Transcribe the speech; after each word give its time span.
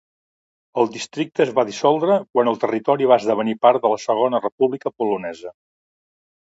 El 0.83 0.87
districte 0.95 1.45
es 1.45 1.51
va 1.59 1.65
dissoldre 1.67 2.17
quan 2.37 2.51
el 2.53 2.59
territori 2.65 3.11
va 3.13 3.21
esdevenir 3.23 3.57
part 3.67 3.85
de 3.87 3.93
la 3.95 4.01
Segona 4.09 4.43
República 4.49 4.95
Polonesa. 5.03 5.55